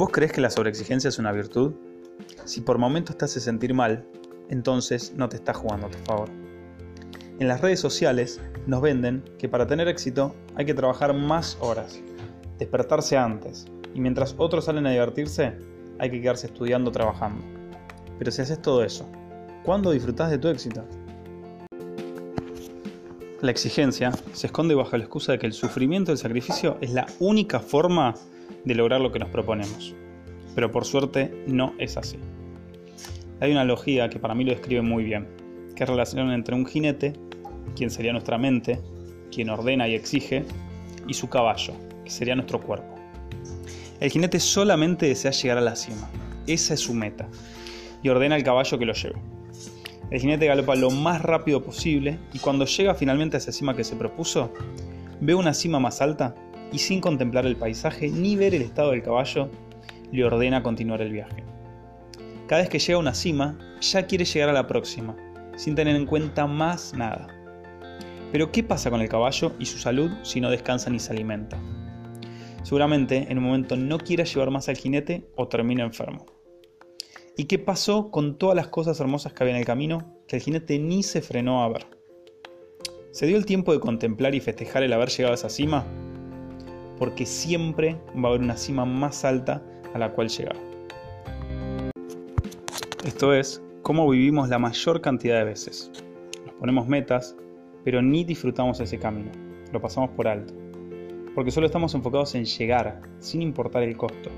[0.00, 1.74] ¿Vos crees que la sobreexigencia es una virtud?
[2.46, 4.06] Si por momentos te hace sentir mal,
[4.48, 6.30] entonces no te está jugando a tu favor.
[7.38, 12.00] En las redes sociales nos venden que para tener éxito hay que trabajar más horas,
[12.58, 15.58] despertarse antes, y mientras otros salen a divertirse,
[15.98, 17.44] hay que quedarse estudiando trabajando.
[18.18, 19.06] Pero si haces todo eso,
[19.64, 20.82] ¿cuándo disfrutás de tu éxito?
[23.42, 26.94] La exigencia se esconde bajo la excusa de que el sufrimiento y el sacrificio es
[26.94, 28.14] la única forma
[28.64, 29.94] de lograr lo que nos proponemos.
[30.54, 32.18] Pero por suerte no es así.
[33.40, 35.28] Hay una analogía que para mí lo describe muy bien,
[35.74, 37.14] que es relación entre un jinete,
[37.74, 38.80] quien sería nuestra mente,
[39.32, 40.44] quien ordena y exige,
[41.08, 41.74] y su caballo,
[42.04, 42.94] que sería nuestro cuerpo.
[44.00, 46.10] El jinete solamente desea llegar a la cima,
[46.46, 47.28] esa es su meta,
[48.02, 49.16] y ordena al caballo que lo lleve.
[50.10, 53.84] El jinete galopa lo más rápido posible y cuando llega finalmente a esa cima que
[53.84, 54.52] se propuso,
[55.20, 56.34] ve una cima más alta
[56.72, 59.50] y sin contemplar el paisaje ni ver el estado del caballo,
[60.12, 61.44] le ordena continuar el viaje.
[62.46, 65.16] Cada vez que llega a una cima, ya quiere llegar a la próxima,
[65.56, 67.28] sin tener en cuenta más nada.
[68.32, 71.58] Pero ¿qué pasa con el caballo y su salud si no descansa ni se alimenta?
[72.62, 76.26] Seguramente en un momento no quiera llevar más al jinete o termina enfermo.
[77.36, 80.42] ¿Y qué pasó con todas las cosas hermosas que había en el camino que el
[80.42, 81.86] jinete ni se frenó a ver?
[83.12, 85.86] ¿Se dio el tiempo de contemplar y festejar el haber llegado a esa cima?
[87.00, 89.60] Porque siempre va a haber una cima más alta
[89.92, 90.54] a la cual llegar.
[93.04, 95.90] Esto es cómo vivimos la mayor cantidad de veces.
[96.46, 97.34] Nos ponemos metas,
[97.82, 99.32] pero ni disfrutamos ese camino.
[99.72, 100.54] Lo pasamos por alto.
[101.34, 104.30] Porque solo estamos enfocados en llegar, sin importar el costo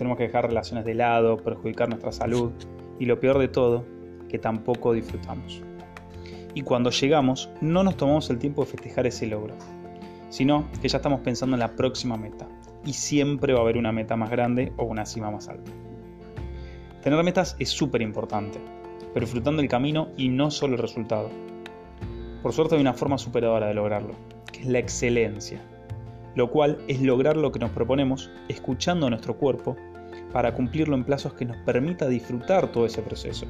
[0.00, 2.52] tenemos que dejar relaciones de lado, perjudicar nuestra salud
[2.98, 3.84] y lo peor de todo,
[4.30, 5.62] que tampoco disfrutamos.
[6.54, 9.56] Y cuando llegamos, no nos tomamos el tiempo de festejar ese logro,
[10.30, 12.48] sino que ya estamos pensando en la próxima meta.
[12.84, 15.70] Y siempre va a haber una meta más grande o una cima más alta.
[17.02, 18.58] Tener metas es súper importante,
[19.12, 21.30] pero disfrutando el camino y no solo el resultado.
[22.42, 24.14] Por suerte hay una forma superadora de lograrlo,
[24.50, 25.60] que es la excelencia,
[26.34, 29.76] lo cual es lograr lo que nos proponemos escuchando a nuestro cuerpo
[30.32, 33.46] para cumplirlo en plazos que nos permita disfrutar todo ese proceso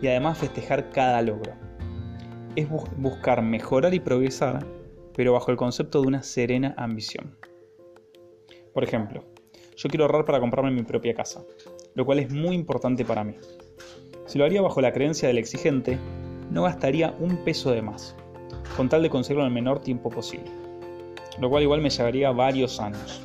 [0.00, 1.52] y además festejar cada logro.
[2.56, 4.64] Es buscar mejorar y progresar,
[5.18, 7.36] pero bajo el concepto de una serena ambición.
[8.72, 9.24] Por ejemplo,
[9.76, 11.42] yo quiero ahorrar para comprarme mi propia casa,
[11.96, 13.34] lo cual es muy importante para mí.
[14.26, 15.98] Si lo haría bajo la creencia del exigente,
[16.52, 18.14] no gastaría un peso de más,
[18.76, 20.52] con tal de conseguirlo en el menor tiempo posible,
[21.40, 23.20] lo cual igual me llevaría varios años.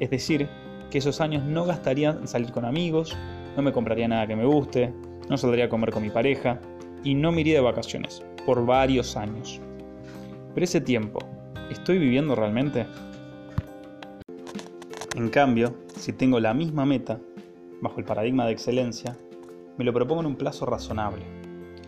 [0.00, 0.48] Es decir,
[0.90, 3.14] que esos años no gastaría en salir con amigos,
[3.54, 4.94] no me compraría nada que me guste,
[5.28, 6.58] no saldría a comer con mi pareja
[7.04, 9.60] y no me iría de vacaciones por varios años.
[10.54, 11.18] Pero ese tiempo,
[11.70, 12.86] ¿estoy viviendo realmente?
[15.14, 17.20] En cambio, si tengo la misma meta,
[17.80, 19.16] bajo el paradigma de excelencia,
[19.78, 21.22] me lo propongo en un plazo razonable,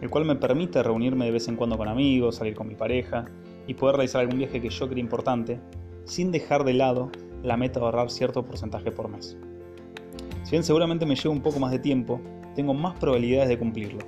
[0.01, 3.27] el cual me permite reunirme de vez en cuando con amigos, salir con mi pareja
[3.67, 5.61] y poder realizar algún viaje que yo crea importante,
[6.05, 7.11] sin dejar de lado
[7.43, 9.37] la meta de ahorrar cierto porcentaje por mes.
[10.43, 12.21] Si bien seguramente me lleva un poco más de tiempo,
[12.55, 14.01] tengo más probabilidades de cumplirlo,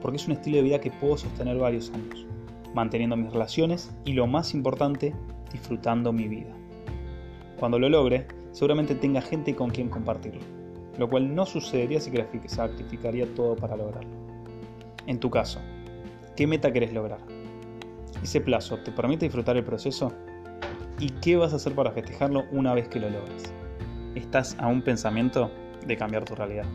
[0.00, 2.26] porque es un estilo de vida que puedo sostener varios años,
[2.74, 5.14] manteniendo mis relaciones y lo más importante,
[5.52, 6.52] disfrutando mi vida.
[7.58, 10.40] Cuando lo logre, seguramente tenga gente con quien compartirlo,
[10.98, 12.10] lo cual no sucedería si
[12.46, 14.10] sacrificaría todo para lograrlo.
[15.06, 15.60] En tu caso,
[16.36, 17.20] ¿qué meta querés lograr?
[18.22, 20.12] ¿Ese plazo te permite disfrutar el proceso?
[21.00, 23.52] ¿Y qué vas a hacer para festejarlo una vez que lo logres?
[24.14, 25.50] Estás a un pensamiento
[25.86, 26.66] de cambiar tu realidad.